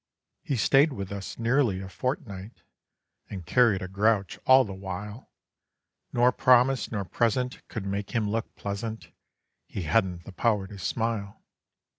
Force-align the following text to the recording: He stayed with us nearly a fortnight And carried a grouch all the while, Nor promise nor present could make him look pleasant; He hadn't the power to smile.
He 0.41 0.55
stayed 0.55 0.93
with 0.93 1.11
us 1.11 1.37
nearly 1.37 1.79
a 1.79 1.87
fortnight 1.87 2.63
And 3.29 3.45
carried 3.45 3.83
a 3.83 3.87
grouch 3.87 4.39
all 4.47 4.65
the 4.65 4.73
while, 4.73 5.29
Nor 6.11 6.31
promise 6.31 6.91
nor 6.91 7.05
present 7.05 7.61
could 7.67 7.85
make 7.85 8.09
him 8.09 8.27
look 8.27 8.55
pleasant; 8.55 9.11
He 9.67 9.83
hadn't 9.83 10.23
the 10.25 10.31
power 10.33 10.65
to 10.65 10.79
smile. 10.79 11.43